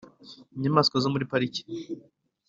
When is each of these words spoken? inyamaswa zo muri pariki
inyamaswa 0.55 0.95
zo 1.03 1.09
muri 1.13 1.29
pariki 1.31 1.61